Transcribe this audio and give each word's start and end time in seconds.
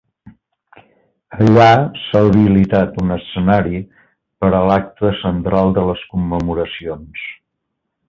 Allà 1.45 1.67
s’ha 2.05 2.23
habilitat 2.29 2.97
un 3.05 3.15
escenari 3.17 3.83
per 4.01 4.53
a 4.53 4.65
l’acte 4.73 5.15
central 5.23 5.79
de 5.81 5.89
les 5.93 6.07
commemoracions. 6.17 7.27